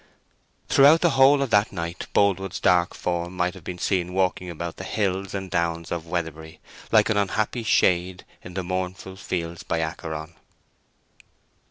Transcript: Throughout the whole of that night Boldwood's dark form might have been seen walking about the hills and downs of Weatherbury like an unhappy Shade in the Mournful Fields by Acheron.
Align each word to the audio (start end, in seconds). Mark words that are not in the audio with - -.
Throughout 0.67 1.01
the 1.01 1.11
whole 1.11 1.43
of 1.43 1.51
that 1.51 1.71
night 1.71 2.07
Boldwood's 2.11 2.59
dark 2.59 2.95
form 2.95 3.35
might 3.37 3.53
have 3.53 3.63
been 3.63 3.77
seen 3.77 4.13
walking 4.15 4.49
about 4.49 4.77
the 4.77 4.83
hills 4.83 5.35
and 5.35 5.47
downs 5.51 5.91
of 5.91 6.07
Weatherbury 6.07 6.59
like 6.91 7.09
an 7.11 7.17
unhappy 7.17 7.61
Shade 7.61 8.25
in 8.41 8.55
the 8.55 8.63
Mournful 8.63 9.17
Fields 9.17 9.61
by 9.61 9.79
Acheron. 9.79 10.33